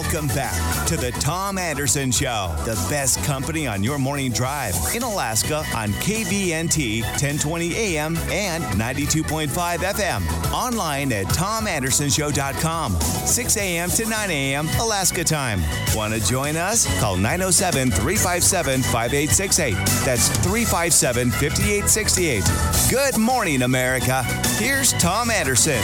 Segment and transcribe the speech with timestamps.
[0.00, 5.02] Welcome back to the Tom Anderson Show, the best company on your morning drive in
[5.02, 10.52] Alaska on KVNT 1020 AM and 92.5 FM.
[10.52, 13.90] Online at tomandersonshow.com, 6 a.m.
[13.90, 14.68] to 9 a.m.
[14.80, 15.62] Alaska time.
[15.96, 16.86] Want to join us?
[17.00, 19.74] Call 907 357 5868.
[20.04, 22.44] That's 357 5868.
[22.88, 24.22] Good morning, America.
[24.60, 25.82] Here's Tom Anderson.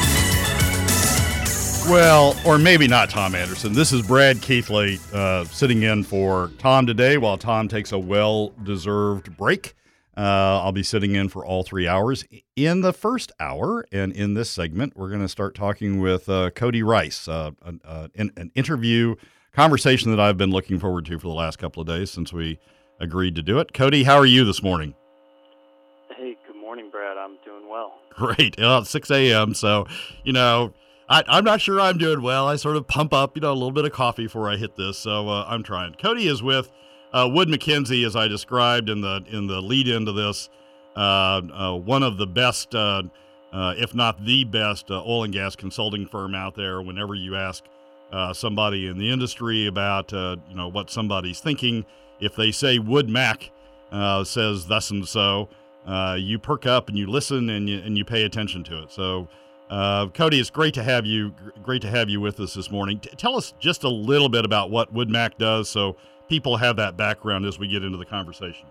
[1.87, 3.75] Well, or maybe not Tom Anderson.
[3.75, 8.55] This is Brad Keithley uh, sitting in for Tom today while Tom takes a well
[8.63, 9.75] deserved break.
[10.17, 12.25] Uh, I'll be sitting in for all three hours.
[12.57, 16.51] In the first hour, and in this segment, we're going to start talking with uh,
[16.51, 19.17] Cody Rice, uh, an, uh, an, an, interview
[19.53, 22.59] conversation that I've been looking forward to for the last couple of days since we
[22.99, 23.75] agreed to do it.
[23.75, 24.95] Cody, how are you this morning?
[26.17, 27.19] Hey, good morning, Brad.
[27.19, 27.99] I'm doing well.
[28.11, 28.57] Great.
[28.59, 29.87] Well, it's 6 a.m., so,
[30.25, 30.73] you know,
[31.09, 32.49] I, am not sure I'm doing well.
[32.49, 34.77] I sort of pump up, you know, a little bit of coffee before I hit
[34.77, 35.95] this, so uh, I'm trying.
[35.95, 36.73] Cody is with
[37.13, 40.49] uh, Wood Mackenzie, as I described in the in the lead into this,
[40.97, 43.03] uh, uh one of the best, uh,
[43.53, 46.81] uh, if not the best, oil and gas consulting firm out there.
[46.81, 47.65] Whenever you ask
[48.33, 51.85] somebody in the industry about, you know, what somebody's thinking,
[52.21, 53.51] if they say Wood Mac
[54.25, 55.51] says thus and so,
[56.17, 58.91] you perk up and you listen and you and you pay attention to it.
[58.91, 59.29] So.
[59.71, 61.35] Uh, Cody, it's great to have you.
[61.63, 63.01] Great to have you with us this morning.
[63.01, 65.97] T- tell us just a little bit about what WoodMac does, so
[66.29, 68.67] people have that background as we get into the conversation.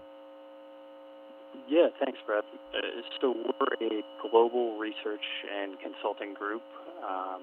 [1.67, 2.43] Yeah, thanks, Brett.
[2.75, 6.61] Uh, so we're a global research and consulting group
[7.03, 7.41] um,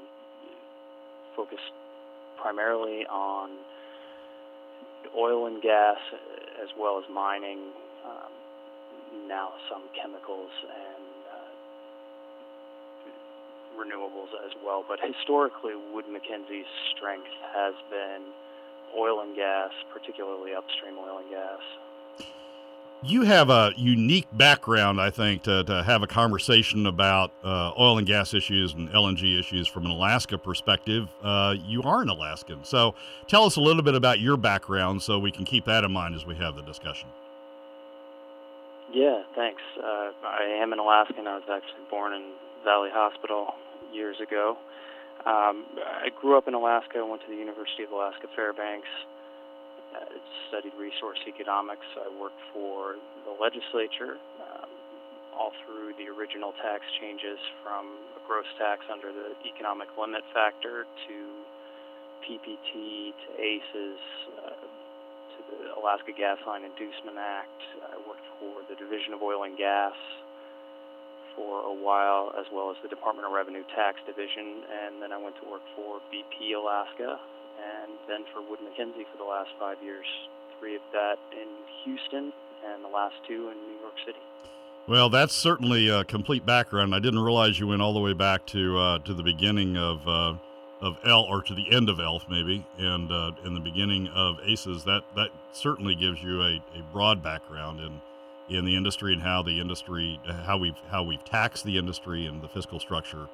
[1.34, 1.72] focused
[2.40, 3.50] primarily on
[5.16, 5.96] oil and gas,
[6.62, 7.58] as well as mining.
[8.06, 10.99] Um, now some chemicals and
[13.80, 14.84] renewables as well.
[14.86, 18.28] But historically, Wood Mackenzie's strength has been
[18.96, 21.60] oil and gas, particularly upstream oil and gas.
[23.02, 27.96] You have a unique background, I think, to, to have a conversation about uh, oil
[27.96, 31.08] and gas issues and LNG issues from an Alaska perspective.
[31.22, 32.62] Uh, you are an Alaskan.
[32.62, 32.94] So
[33.26, 36.14] tell us a little bit about your background so we can keep that in mind
[36.14, 37.08] as we have the discussion.
[38.92, 39.62] Yeah, thanks.
[39.82, 41.26] Uh, I am an Alaskan.
[41.26, 42.32] I was actually born in
[42.64, 43.54] Valley Hospital
[43.92, 44.56] years ago.
[45.26, 47.04] Um, I grew up in Alaska.
[47.04, 48.88] Went to the University of Alaska Fairbanks.
[49.90, 50.06] Uh,
[50.48, 51.84] studied resource economics.
[51.98, 52.94] I worked for
[53.26, 54.70] the legislature um,
[55.34, 60.86] all through the original tax changes from a gross tax under the economic limit factor
[61.10, 61.16] to
[62.22, 63.98] PPT to ACES
[64.46, 67.60] uh, to the Alaska Gas Line Inducement Act.
[67.90, 69.96] I worked for the Division of Oil and Gas
[71.36, 75.18] for a while, as well as the Department of Revenue Tax Division, and then I
[75.18, 77.18] went to work for BP Alaska,
[77.58, 80.06] and then for Wood Mackenzie for the last five years.
[80.58, 81.48] Three of that in
[81.84, 82.32] Houston,
[82.64, 84.20] and the last two in New York City.
[84.86, 86.94] Well, that's certainly a complete background.
[86.94, 90.06] I didn't realize you went all the way back to uh, to the beginning of
[90.06, 90.34] uh,
[90.80, 94.36] of ELF, or to the end of ELF, maybe, and uh, in the beginning of
[94.44, 94.84] ACES.
[94.84, 98.00] That that certainly gives you a, a broad background in
[98.50, 102.42] in the industry and how the industry, how we've how we've taxed the industry and
[102.42, 103.28] the fiscal structure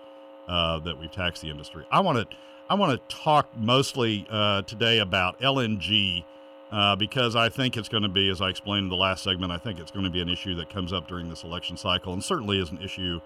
[0.49, 1.85] uh, that we've taxed the industry.
[1.91, 2.37] I want to
[2.69, 6.25] I want to talk mostly uh, today about LNG
[6.73, 9.53] uh, because I think it's going to be, as I explained in the last segment,
[9.53, 12.13] I think it's going to be an issue that comes up during this election cycle,
[12.13, 13.21] and certainly is an issue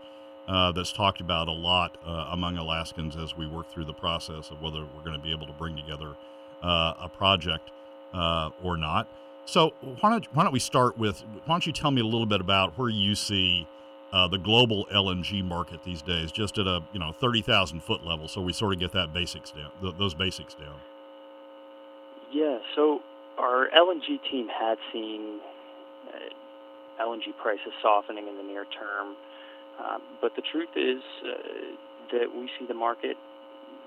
[0.47, 4.51] uh, that's talked about a lot uh, among Alaskans as we work through the process
[4.51, 6.15] of whether we're going to be able to bring together
[6.63, 7.71] uh, a project
[8.63, 9.09] or not.
[9.47, 12.27] So why don't why don't we start with why don't you tell me a little
[12.27, 13.67] bit about where you see
[14.13, 18.05] uh, the global LNG market these days, just at a you know thirty thousand foot
[18.05, 20.77] level, so we sort of get that basics down, th- those basics down.
[22.33, 22.59] Yeah.
[22.77, 23.01] So
[23.39, 25.41] our LNG team had seen
[26.09, 29.17] uh, LNG prices softening in the near term,
[29.79, 31.33] um, but the truth is uh,
[32.13, 33.17] that we see the market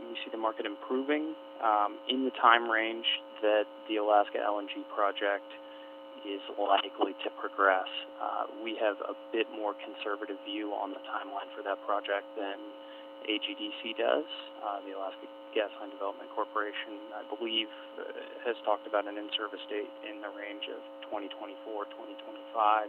[0.10, 1.34] we see the market improving
[1.64, 3.06] um, in the time range
[3.44, 5.46] that the Alaska LNG project
[6.24, 7.88] is likely to progress.
[8.16, 12.56] Uh, we have a bit more conservative view on the timeline for that project than
[13.28, 14.28] AGDC does.
[14.64, 17.68] Uh, the Alaska Gas Line Development Corporation, I believe,
[18.00, 18.08] uh,
[18.48, 20.80] has talked about an in-service date in the range of
[21.12, 22.88] 2024, 2025.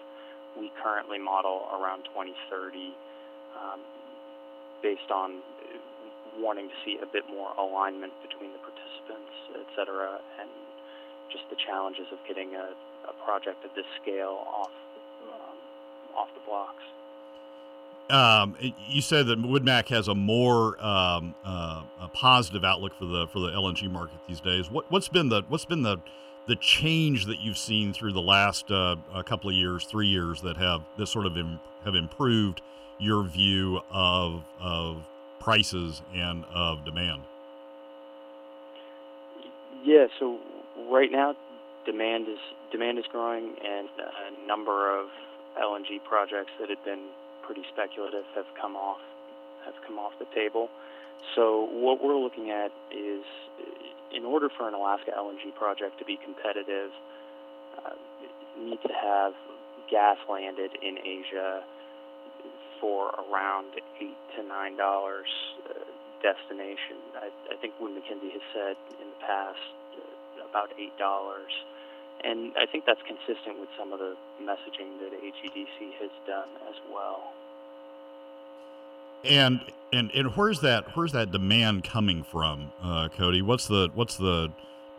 [0.54, 2.94] We currently model around 2030
[3.58, 3.82] um,
[4.82, 5.42] based on
[6.38, 8.62] wanting to see a bit more alignment between the
[9.54, 10.50] et cetera, and
[11.32, 12.74] just the challenges of getting a,
[13.08, 14.70] a project of this scale off
[15.28, 15.56] um,
[16.16, 16.82] off the blocks.
[18.10, 18.56] um,
[18.88, 23.40] you said that Woodmac has a more um, uh, a positive outlook for the for
[23.40, 24.70] the LNG market these days.
[24.70, 25.98] What what's been the what's been the
[26.46, 30.42] the change that you've seen through the last uh, a couple of years, three years
[30.42, 32.60] that have that sort of Im- have improved
[32.98, 35.08] your view of of
[35.40, 37.22] prices and of demand?
[39.84, 40.38] Yeah, so
[40.90, 41.34] right now
[41.86, 42.40] demand is
[42.72, 45.08] demand is growing, and a number of
[45.60, 47.10] LNG projects that had been
[47.44, 48.98] pretty speculative have come off
[49.66, 50.68] have come off the table.
[51.36, 53.24] So what we're looking at is,
[54.14, 56.90] in order for an Alaska LNG project to be competitive,
[57.78, 57.92] uh,
[58.60, 59.32] need to have
[59.90, 61.60] gas landed in Asia
[62.80, 65.28] for around eight to nine dollars
[65.68, 65.83] uh,
[66.24, 66.96] destination.
[67.20, 69.60] I, I think Wood Mackenzie has said in the past
[70.00, 71.52] uh, about eight dollars,
[72.24, 76.80] and I think that's consistent with some of the messaging that AGDC has done as
[76.88, 77.36] well.
[79.24, 79.60] And
[79.92, 83.42] and and where's that where's that demand coming from, uh, Cody?
[83.42, 84.50] What's the what's the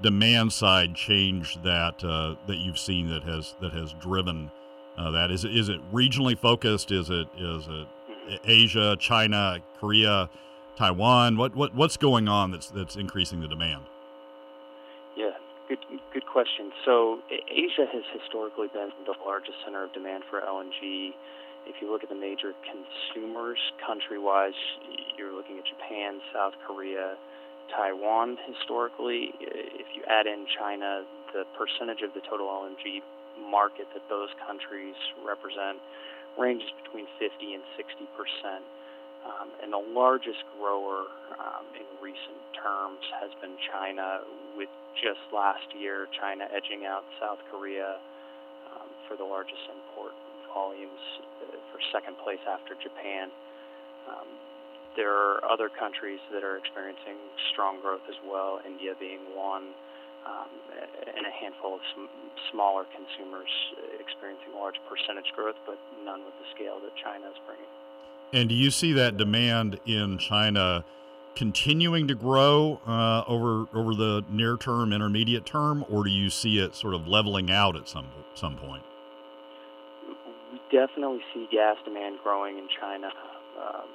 [0.01, 4.51] demand side change that uh, that you've seen that has that has driven
[4.97, 5.31] uh, that?
[5.31, 6.91] Is it is it regionally focused?
[6.91, 8.35] Is it is it mm-hmm.
[8.45, 10.29] Asia, China, Korea,
[10.77, 11.37] Taiwan?
[11.37, 13.83] What what what's going on that's that's increasing the demand?
[15.15, 15.31] Yeah,
[15.67, 15.79] good
[16.13, 16.71] good question.
[16.83, 21.13] So Asia has historically been the largest center of demand for LNG
[21.65, 24.57] if you look at the major consumers country-wise,
[25.17, 27.17] you're looking at Japan, South Korea,
[27.73, 29.33] Taiwan historically.
[29.41, 31.01] If you add in China,
[31.33, 33.01] the percentage of the total LNG
[33.49, 34.95] market that those countries
[35.25, 35.81] represent
[36.37, 38.63] ranges between 50 and 60 percent.
[39.25, 41.09] Um, and the largest grower
[41.41, 44.21] um, in recent terms has been China,
[44.53, 44.69] with
[45.01, 47.97] just last year China edging out South Korea
[48.69, 50.13] um, for the largest import
[50.53, 51.01] volumes
[51.41, 53.33] uh, for second place after Japan.
[54.05, 54.29] Um,
[54.95, 57.19] there are other countries that are experiencing
[57.51, 59.75] strong growth as well, India being one,
[60.23, 60.49] um,
[61.17, 62.13] and a handful of sm-
[62.53, 63.51] smaller consumers
[63.99, 67.73] experiencing large percentage growth, but none with the scale that China is bringing.
[68.33, 70.83] And do you see that demand in China
[71.35, 76.59] continuing to grow uh, over over the near term, intermediate term, or do you see
[76.59, 78.83] it sort of leveling out at some some point?
[80.51, 83.11] We definitely see gas demand growing in China
[83.61, 83.89] um,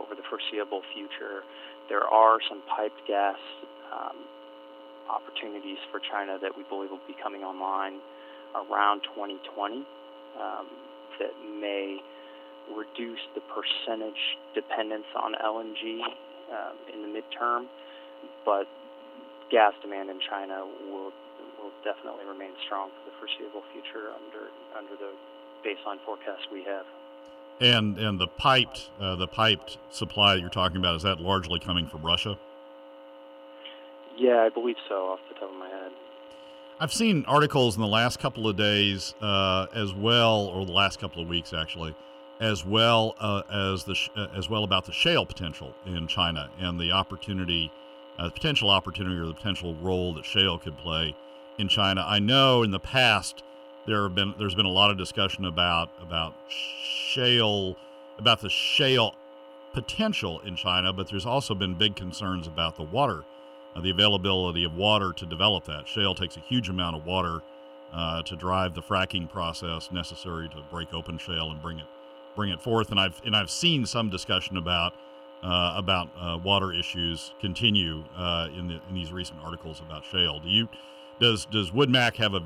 [0.00, 1.42] over the foreseeable future.
[1.88, 3.36] There are some piped gas
[3.92, 4.16] um,
[5.08, 8.00] opportunities for China that we believe will be coming online
[8.54, 9.84] around 2020
[10.40, 10.66] um,
[11.18, 11.98] that may
[12.76, 16.00] reduce the percentage dependence on LNG
[16.52, 17.66] um, in the midterm,
[18.44, 18.66] but
[19.50, 21.12] gas demand in China will
[21.60, 25.12] will definitely remain strong for the foreseeable future under under the
[25.64, 26.86] baseline forecast we have.
[27.60, 31.58] And and the piped uh, the piped supply that you're talking about is that largely
[31.58, 32.38] coming from Russia?
[34.16, 35.12] Yeah, I believe so.
[35.12, 35.92] Off the top of my head.
[36.78, 40.98] I've seen articles in the last couple of days, uh, as well, or the last
[40.98, 41.94] couple of weeks actually,
[42.40, 46.50] as well uh, as the sh- uh, as well about the shale potential in China
[46.58, 47.70] and the opportunity,
[48.18, 51.14] uh, the potential opportunity or the potential role that shale could play
[51.58, 52.02] in China.
[52.06, 53.42] I know in the past
[53.86, 57.76] there have been there's been a lot of discussion about about shale
[58.18, 59.14] about the shale
[59.72, 63.22] potential in China, but there's also been big concerns about the water,
[63.76, 65.86] uh, the availability of water to develop that.
[65.86, 67.40] Shale takes a huge amount of water
[67.92, 71.86] uh, to drive the fracking process necessary to break open shale and bring it
[72.40, 72.90] bring it forth.
[72.90, 74.94] And I've and I've seen some discussion about
[75.42, 80.40] uh, about uh, water issues continue uh, in the in these recent articles about shale.
[80.40, 80.66] Do you
[81.18, 82.40] does does Woodmac have a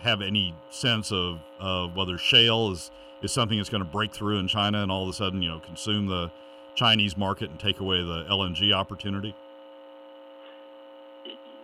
[0.00, 2.90] have any sense of, of whether shale is,
[3.22, 5.48] is something that's going to break through in China and all of a sudden, you
[5.48, 6.30] know, consume the
[6.74, 9.34] Chinese market and take away the LNG opportunity?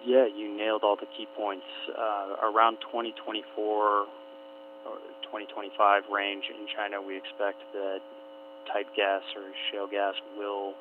[0.04, 1.66] Yeah, you nailed all the key points.
[1.96, 4.06] Uh, around 2024 or
[5.32, 8.04] 2025 range in China, we expect that
[8.68, 10.76] tight gas or shale gas will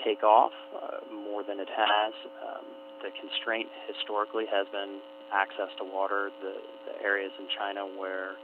[0.00, 2.16] take off uh, more than it has.
[2.40, 2.64] Um,
[3.04, 6.32] the constraint historically has been access to water.
[6.40, 6.56] The,
[6.88, 8.40] the areas in China where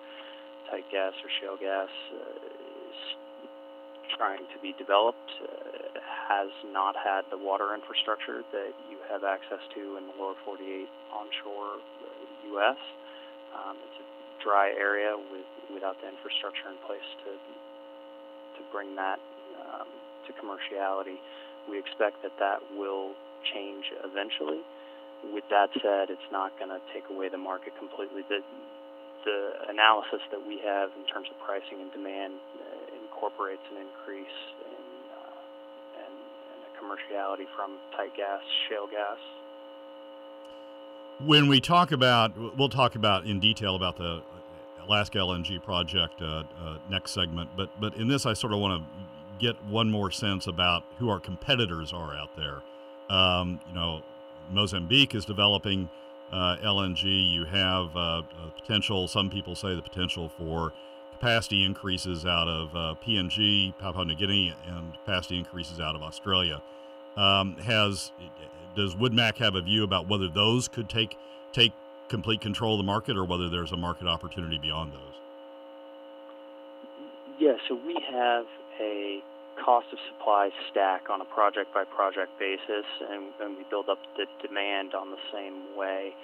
[0.69, 3.01] tight gas or shale gas uh, is
[4.21, 5.97] trying to be developed uh,
[6.29, 10.85] has not had the water infrastructure that you have access to in the lower 48
[11.09, 11.81] onshore
[12.53, 12.77] U.S.
[12.77, 17.33] Uh, um, it's a dry area with without the infrastructure in place to
[18.59, 19.19] to bring that
[19.63, 19.89] um,
[20.27, 21.19] to commerciality.
[21.71, 23.13] We expect that that will
[23.55, 24.65] change eventually.
[25.35, 28.23] With that said, it's not going to take away the market completely.
[28.31, 28.41] The,
[29.27, 34.39] the analysis that we have in terms of pricing and demand uh, incorporates an increase
[34.63, 38.41] in, uh, and, and a commerciality from tight gas,
[38.71, 39.19] shale gas.
[41.25, 44.23] When we talk about, we'll talk about in detail about the
[44.87, 48.83] Alaska LNG project uh, uh, next segment, but but in this, I sort of want
[48.83, 52.63] to get one more sense about who our competitors are out there.
[53.11, 54.03] Um, you know,
[54.51, 55.91] Mozambique is developing
[56.33, 57.33] uh, LNG.
[57.33, 58.23] You have uh,
[58.55, 59.09] potential.
[59.09, 60.73] Some people say the potential for
[61.13, 66.63] capacity increases out of uh, PNG, Papua New Guinea, and capacity increases out of Australia.
[67.17, 68.13] Um, has
[68.75, 71.17] does Woodmac have a view about whether those could take
[71.53, 71.73] take
[72.09, 75.15] complete control of the market, or whether there's a market opportunity beyond those?
[77.39, 78.47] Yeah, so we have
[78.81, 79.23] a
[79.65, 83.99] cost of supply stack on a project by project basis, and, and we build up
[84.17, 86.15] the demand on the same way.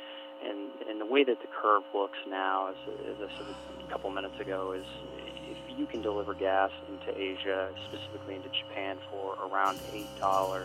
[0.45, 2.77] And, and the way that the curve looks now, as,
[3.09, 3.47] as I said
[3.87, 4.85] a couple minutes ago, is
[5.49, 9.79] if you can deliver gas into Asia, specifically into Japan, for around
[10.21, 10.65] $8,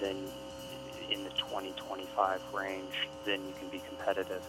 [0.00, 0.16] then
[1.10, 4.42] in the 2025 range, then you can be competitive.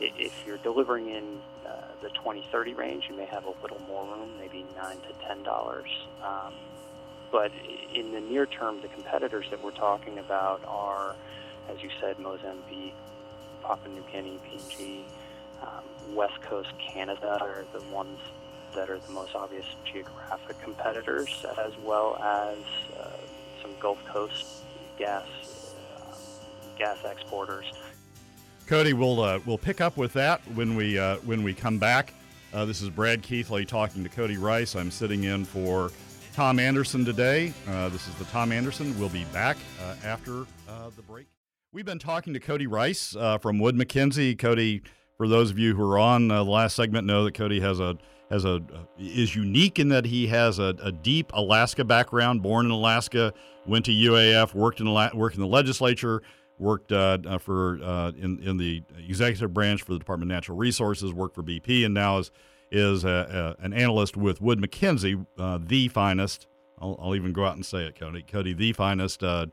[0.00, 1.70] If you're delivering in uh,
[2.02, 5.88] the 2030 range, you may have a little more room, maybe nine to ten dollars.
[6.22, 6.52] Um,
[7.32, 7.50] but
[7.94, 11.16] in the near term, the competitors that we're talking about are,
[11.68, 12.94] as you said, Mozambique,
[13.62, 15.02] Papua New Guinea, PNG,
[15.62, 18.18] um, West Coast Canada are the ones
[18.74, 22.58] that are the most obvious geographic competitors, as well as
[23.00, 23.08] uh,
[23.62, 24.44] some Gulf Coast
[24.98, 25.26] gas
[26.76, 27.66] gas exporters.
[28.66, 32.12] Cody, we'll uh, we'll pick up with that when we uh, when we come back.
[32.52, 34.74] Uh, this is Brad Keithley talking to Cody Rice.
[34.74, 35.90] I'm sitting in for
[36.34, 37.52] Tom Anderson today.
[37.68, 38.98] Uh, this is the Tom Anderson.
[38.98, 39.56] We'll be back
[40.04, 40.46] after
[40.96, 41.26] the break.
[41.76, 44.34] We've been talking to Cody Rice uh, from Wood Mackenzie.
[44.34, 44.80] Cody,
[45.18, 47.80] for those of you who are on uh, the last segment, know that Cody has
[47.80, 47.98] a
[48.30, 52.42] has a uh, is unique in that he has a, a, deep Alaska background.
[52.42, 53.34] Born in Alaska,
[53.66, 56.22] went to UAF, worked in worked in the legislature,
[56.58, 60.58] worked uh, uh, for uh, in in the executive branch for the Department of Natural
[60.58, 62.30] Resources, worked for BP, and now is
[62.70, 66.46] is a, a, an analyst with Wood Mackenzie, the finest.
[66.78, 68.22] I'll, I'll, even go out and say it, Cody.
[68.22, 69.46] Cody, the finest uh,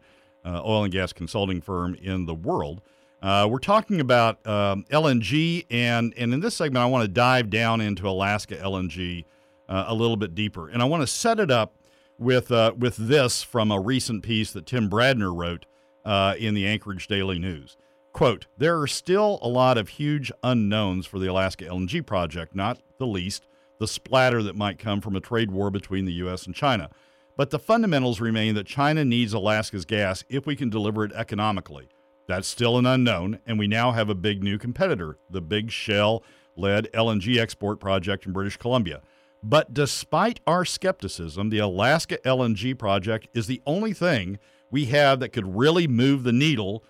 [0.45, 2.81] oil and gas consulting firm in the world.
[3.21, 7.49] Uh, we're talking about um, LNG, and, and in this segment, I want to dive
[7.49, 9.23] down into Alaska LNG
[9.69, 10.67] uh, a little bit deeper.
[10.67, 11.73] And I want to set it up
[12.19, 15.65] with, uh, with this from a recent piece that Tim Bradner wrote
[16.05, 17.77] uh, in the Anchorage Daily News.
[18.11, 22.79] Quote, there are still a lot of huge unknowns for the Alaska LNG project, not
[22.99, 23.47] the least
[23.79, 26.45] the splatter that might come from a trade war between the U.S.
[26.45, 26.89] and China.
[27.35, 31.89] But the fundamentals remain that China needs Alaska's gas if we can deliver it economically.
[32.27, 36.23] That's still an unknown, and we now have a big new competitor, the big Shell
[36.55, 39.01] led LNG export project in British Columbia.
[39.41, 44.39] But despite our skepticism, the Alaska LNG project is the only thing
[44.73, 46.83] we have that could really move the needle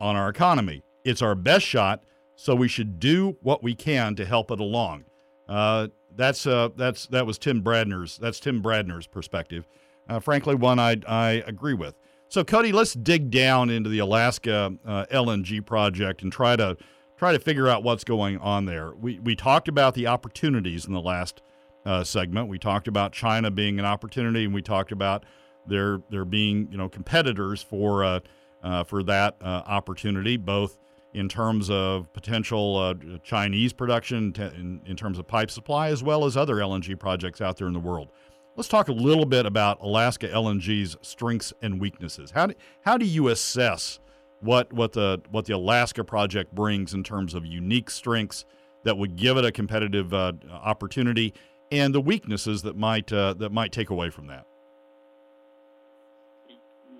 [0.00, 0.82] on our economy.
[1.04, 2.02] It's our best shot,
[2.34, 5.04] so we should do what we can to help it along.
[5.48, 9.68] Uh, that's uh, that's that was Tim Bradner's that's Tim Bradner's perspective
[10.08, 11.94] uh, frankly, one I, I agree with.
[12.28, 16.76] So, Cody, let's dig down into the Alaska uh, LNG project and try to
[17.16, 18.92] try to figure out what's going on there.
[18.94, 21.42] We we talked about the opportunities in the last
[21.84, 22.48] uh, segment.
[22.48, 25.24] We talked about China being an opportunity, and we talked about
[25.68, 28.20] there there being you know competitors for uh,
[28.62, 30.78] uh for that uh, opportunity, both
[31.14, 36.02] in terms of potential uh, Chinese production, t- in, in terms of pipe supply, as
[36.02, 38.10] well as other LNG projects out there in the world.
[38.54, 42.30] Let's talk a little bit about Alaska LNG's strengths and weaknesses.
[42.30, 43.98] How do, how do you assess
[44.40, 48.44] what what the what the Alaska project brings in terms of unique strengths
[48.84, 51.34] that would give it a competitive uh, opportunity,
[51.72, 54.46] and the weaknesses that might uh, that might take away from that?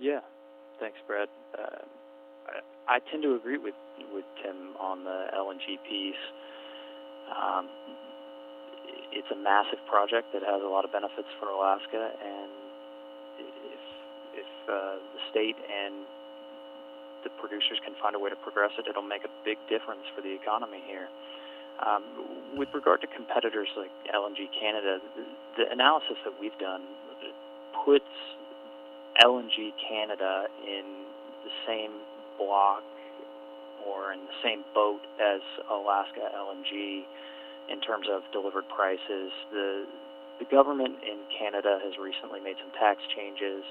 [0.07, 0.23] Yeah,
[0.79, 1.27] thanks, Brad.
[1.51, 1.83] Uh,
[2.47, 3.75] I, I, tend to agree with
[4.15, 6.25] with Tim on the LNG piece.
[7.35, 7.67] Um,
[9.11, 12.55] it's a massive project that has a lot of benefits for Alaska, and
[13.67, 16.07] if if uh, the state and
[17.27, 20.23] the producers can find a way to progress it, it'll make a big difference for
[20.23, 21.11] the economy here.
[21.83, 25.27] Um, with regard to competitors like LNG Canada, the,
[25.59, 26.87] the analysis that we've done
[27.85, 28.07] puts
[29.23, 31.06] LNG Canada in
[31.44, 31.92] the same
[32.38, 32.82] block
[33.87, 37.04] or in the same boat as Alaska LNG
[37.70, 39.32] in terms of delivered prices.
[39.52, 39.87] The
[40.38, 43.64] the government in Canada has recently made some tax changes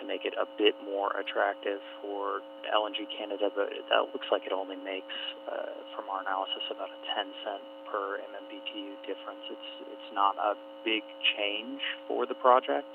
[0.00, 2.40] to make it a bit more attractive for
[2.72, 5.12] LNG Canada, but that looks like it only makes,
[5.44, 7.60] uh, from our analysis, about a 10 cent
[7.92, 9.44] per MMBTU difference.
[9.52, 11.04] It's it's not a big
[11.36, 12.88] change for the project.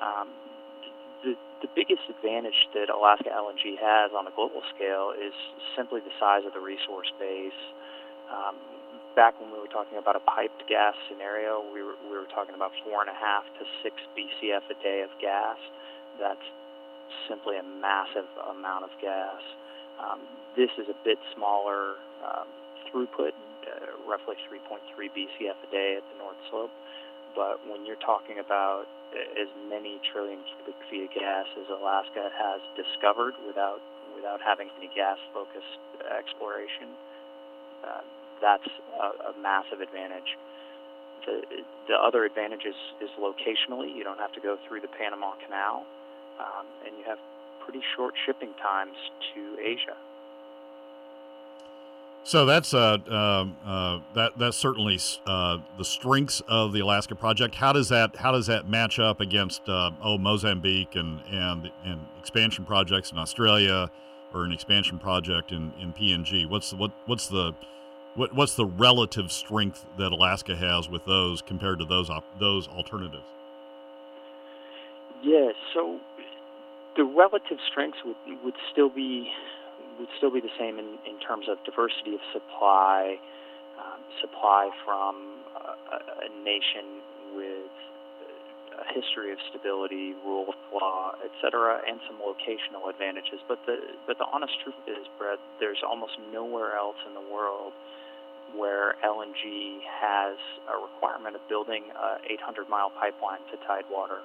[0.00, 0.32] Um,
[1.26, 1.34] the,
[1.66, 5.34] the biggest advantage that Alaska LNG has on a global scale is
[5.74, 7.58] simply the size of the resource base.
[8.30, 8.54] Um,
[9.18, 12.54] back when we were talking about a piped gas scenario, we were, we were talking
[12.54, 15.58] about four and a half to six BCF a day of gas.
[16.22, 16.46] That's
[17.26, 19.42] simply a massive amount of gas.
[19.98, 20.22] Um,
[20.54, 22.46] this is a bit smaller um,
[22.86, 23.34] throughput,
[23.66, 26.70] uh, roughly 3.3 BCF a day at the North Slope.
[27.36, 28.88] But when you're talking about
[29.36, 33.84] as many trillion cubic feet of gas as Alaska has discovered without
[34.16, 35.76] without having any gas-focused
[36.08, 36.88] exploration,
[37.84, 38.00] uh,
[38.40, 38.64] that's
[38.96, 40.40] a, a massive advantage.
[41.28, 41.44] The,
[41.88, 43.92] the other advantage is, is locationally.
[43.92, 45.84] You don't have to go through the Panama Canal,
[46.40, 47.20] um, and you have
[47.60, 48.96] pretty short shipping times
[49.34, 50.00] to Asia.
[52.26, 57.54] So that's uh, uh, uh, that that's certainly uh, the strengths of the Alaska project.
[57.54, 62.00] How does that how does that match up against uh, oh Mozambique and and and
[62.18, 63.88] expansion projects in Australia
[64.34, 66.50] or an expansion project in, in PNG?
[66.50, 67.54] What's what what's the
[68.16, 73.22] what, what's the relative strength that Alaska has with those compared to those those alternatives?
[75.22, 76.00] Yeah, so
[76.96, 79.30] the relative strengths would would still be
[79.98, 83.16] would still be the same in, in terms of diversity of supply,
[83.78, 87.00] um, supply from a, a nation
[87.34, 87.72] with
[88.76, 93.40] a history of stability, rule of law, etc., and some locational advantages.
[93.48, 93.76] But the
[94.06, 97.72] but the honest truth is, Brett, there's almost nowhere else in the world
[98.54, 100.36] where LNG has
[100.70, 104.20] a requirement of building a 800 mile pipeline to Tidewater.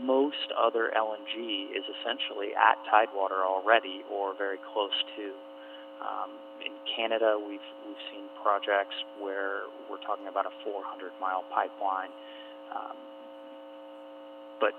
[0.00, 5.32] Most other LNG is essentially at Tidewater already or very close to.
[6.02, 6.30] Um,
[6.64, 12.10] in Canada, we've we've seen projects where we're talking about a 400 mile pipeline,
[12.74, 12.96] um,
[14.58, 14.74] but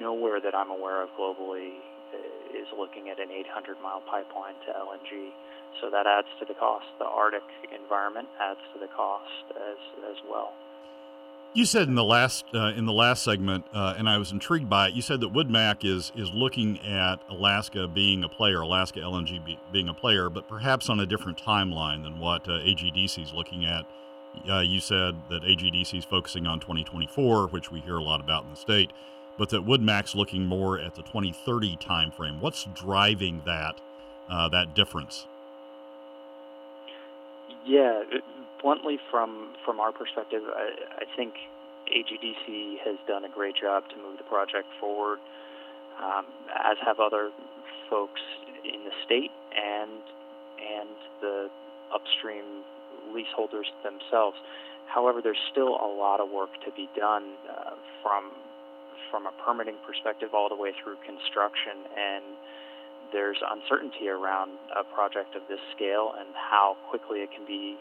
[0.00, 1.76] nowhere that I'm aware of globally
[2.12, 5.32] uh, is looking at an 800 mile pipeline to LNG.
[5.80, 6.84] So that adds to the cost.
[6.98, 10.52] The Arctic environment adds to the cost as as well.
[11.54, 14.70] You said in the last uh, in the last segment, uh, and I was intrigued
[14.70, 14.94] by it.
[14.94, 19.60] You said that WoodMac is is looking at Alaska being a player, Alaska LNG be,
[19.70, 23.66] being a player, but perhaps on a different timeline than what uh, AGDC is looking
[23.66, 23.84] at.
[24.48, 28.44] Uh, you said that AGDC is focusing on 2024, which we hear a lot about
[28.44, 28.90] in the state,
[29.36, 32.40] but that WoodMac's looking more at the 2030 timeframe.
[32.40, 33.78] What's driving that
[34.30, 35.26] uh, that difference?
[37.66, 38.04] Yeah,
[38.62, 41.34] bluntly, from from our perspective, I, I think
[41.90, 45.18] AGDC has done a great job to move the project forward,
[46.02, 46.24] um,
[46.64, 47.30] as have other
[47.90, 48.20] folks
[48.64, 50.00] in the state and
[50.62, 51.50] and the
[51.92, 52.62] upstream
[53.12, 54.36] leaseholders themselves.
[54.86, 58.30] However, there's still a lot of work to be done uh, from
[59.10, 62.24] from a permitting perspective all the way through construction and
[63.12, 67.76] there's uncertainty around a project of this scale and how quickly it can be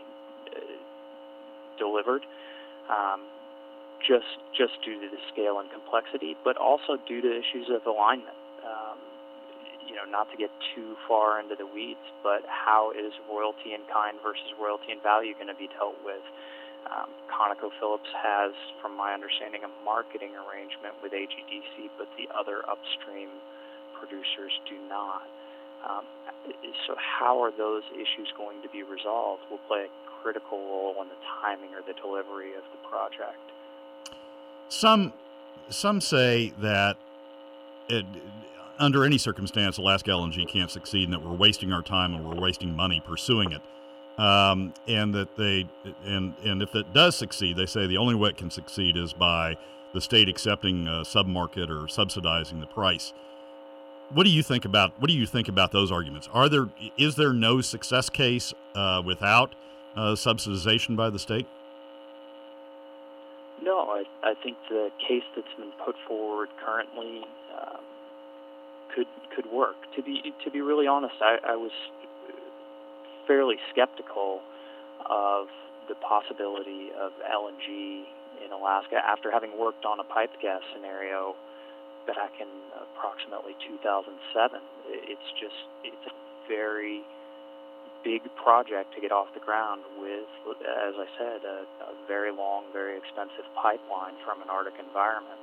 [1.77, 2.25] delivered,
[2.89, 3.21] um,
[4.01, 8.37] just just due to the scale and complexity, but also due to issues of alignment.
[8.65, 8.97] Um,
[9.91, 13.83] you know, not to get too far into the weeds, but how is royalty in
[13.91, 16.23] kind versus royalty in value going to be dealt with?
[16.87, 23.29] Um, ConocoPhillips has, from my understanding, a marketing arrangement with AGDC, but the other upstream
[23.99, 25.27] producers do not.
[25.87, 26.05] Um,
[26.87, 31.07] so, how are those issues going to be resolved will play a critical role in
[31.09, 33.39] the timing or the delivery of the project.
[34.69, 35.13] Some,
[35.69, 36.97] some say that
[37.89, 38.05] it,
[38.79, 42.39] under any circumstance, Alaska LNG can't succeed, and that we're wasting our time and we're
[42.39, 43.61] wasting money pursuing it.
[44.17, 45.67] Um, and that they,
[46.05, 49.13] and and if it does succeed, they say the only way it can succeed is
[49.13, 49.57] by
[49.93, 53.13] the state accepting a submarket or subsidizing the price
[54.13, 56.29] what do you think about what do you think about those arguments?
[56.33, 59.55] Are there is there no success case uh, without
[59.95, 61.47] uh, subsidization by the state?
[63.61, 67.21] No, I, I think the case that's been put forward currently
[67.55, 67.81] um,
[68.95, 69.75] could could work.
[69.95, 71.71] To be to be really honest, I, I was
[73.27, 74.41] fairly skeptical
[75.09, 75.47] of
[75.87, 78.03] the possibility of LNG
[78.43, 81.35] in Alaska after having worked on a pipe gas scenario
[82.07, 84.59] back in approximately 2007.
[84.89, 86.15] It's just it's a
[86.47, 87.03] very
[88.03, 90.25] big project to get off the ground with,
[90.57, 95.37] as I said, a, a very long, very expensive pipeline from an Arctic environment.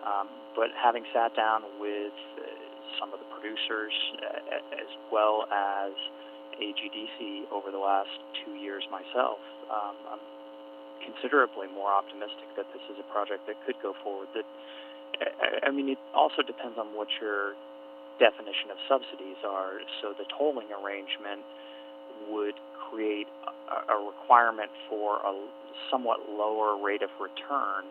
[0.00, 2.48] Um, but having sat down with uh,
[2.96, 3.92] some of the producers
[4.24, 5.92] uh, as well as
[6.56, 8.12] AGDC over the last
[8.44, 10.24] two years myself, um, I'm
[11.04, 14.28] considerably more optimistic that this is a project that could go forward.
[14.32, 14.48] That
[15.20, 17.52] I mean, it also depends on what your
[18.18, 19.80] definition of subsidies are.
[20.00, 21.44] So the tolling arrangement
[22.28, 22.56] would
[22.88, 25.32] create a, a requirement for a
[25.90, 27.88] somewhat lower rate of return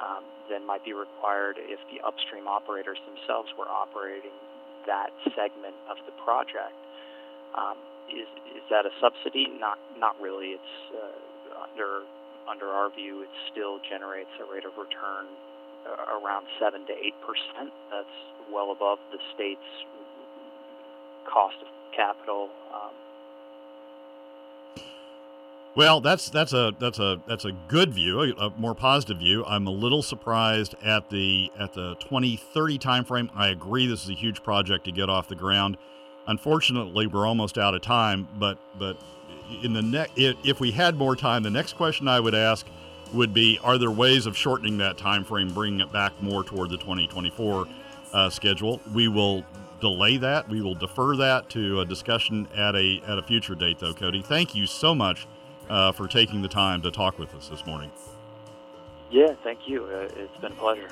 [0.00, 4.34] um, than might be required if the upstream operators themselves were operating
[4.86, 6.76] that segment of the project.
[7.56, 7.76] Um,
[8.10, 9.46] is is that a subsidy?
[9.60, 10.58] Not not really.
[10.58, 12.02] It's uh, under
[12.50, 15.30] under our view, it still generates a rate of return
[15.86, 17.72] around seven to eight percent.
[17.90, 18.16] That's
[18.52, 19.60] well above the state's
[21.26, 22.48] cost of capital.
[22.74, 22.90] Um,
[25.76, 29.44] well, that's that's a that's a that's a good view, a, a, more positive view.
[29.44, 33.30] I'm a little surprised at the at the 2030 timeframe.
[33.34, 35.76] I agree, this is a huge project to get off the ground.
[36.26, 38.26] Unfortunately, we're almost out of time.
[38.36, 39.00] But but
[39.62, 42.66] in the next, if we had more time, the next question I would ask
[43.12, 46.70] would be: Are there ways of shortening that time frame, bringing it back more toward
[46.70, 47.66] the 2024
[48.12, 48.80] uh, schedule?
[48.94, 49.44] We will
[49.80, 50.48] delay that.
[50.48, 53.94] We will defer that to a discussion at a at a future date, though.
[53.94, 55.26] Cody, thank you so much
[55.68, 57.90] uh, for taking the time to talk with us this morning.
[59.10, 59.84] Yeah, thank you.
[59.86, 60.88] Uh, it's been a pleasure.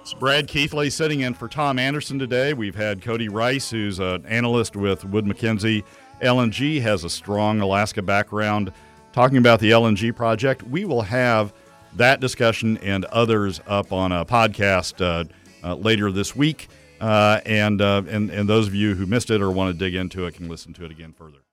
[0.00, 2.52] It's Brad Keithley sitting in for Tom Anderson today.
[2.52, 5.82] We've had Cody Rice, who's an analyst with Wood Mackenzie
[6.20, 8.70] LNG, has a strong Alaska background,
[9.14, 10.64] talking about the LNG project.
[10.64, 11.54] We will have
[11.94, 15.24] that discussion and others up on a podcast uh,
[15.62, 16.68] uh, later this week.
[17.00, 19.94] Uh, and, uh, and, and those of you who missed it or want to dig
[19.94, 21.38] into it can listen to it again further.